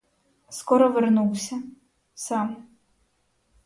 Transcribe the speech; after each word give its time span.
Скоро 0.49 0.87
вернувся— 0.93 1.57
сам. 2.23 2.49